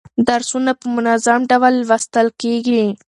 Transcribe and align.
درسونه 0.27 0.71
په 0.79 0.85
منظم 0.95 1.39
ډول 1.51 1.73
لوستل 1.81 2.27
کیږي. 2.41 2.85